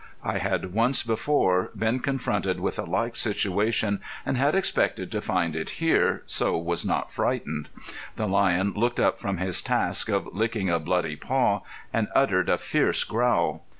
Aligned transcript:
I 0.23 0.39
had 0.39 0.73
once 0.73 1.03
before 1.03 1.69
been 1.77 1.99
confronted 1.99 2.59
with 2.59 2.79
a 2.79 2.85
like 2.85 3.15
situation, 3.15 4.01
and 4.25 4.35
had 4.35 4.55
expected 4.55 5.11
to 5.11 5.21
find 5.21 5.55
it 5.55 5.69
here, 5.77 6.23
so 6.25 6.57
was 6.57 6.83
not 6.83 7.11
frightened. 7.11 7.69
The 8.15 8.25
lion 8.27 8.73
looked 8.75 8.99
up 8.99 9.19
from 9.19 9.37
his 9.37 9.61
task 9.61 10.09
of 10.09 10.27
licking 10.33 10.71
a 10.71 10.79
bloody 10.79 11.17
paw, 11.17 11.61
and 11.93 12.07
uttered 12.15 12.49
a 12.49 12.57
fierce 12.57 13.03
growl. 13.03 13.61